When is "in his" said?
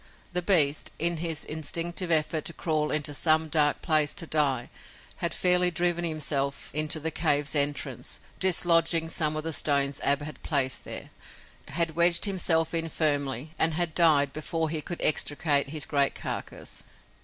0.97-1.45